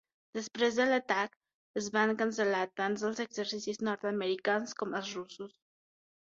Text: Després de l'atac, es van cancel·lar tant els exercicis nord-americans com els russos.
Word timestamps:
Després 0.35 0.77
de 0.79 0.87
l'atac, 0.91 1.35
es 1.81 1.89
van 1.97 2.15
cancel·lar 2.23 2.63
tant 2.83 2.97
els 3.11 3.23
exercicis 3.27 3.81
nord-americans 3.91 4.77
com 4.83 5.01
els 5.03 5.17
russos. 5.21 5.57